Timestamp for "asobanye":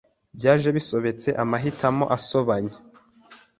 2.17-2.75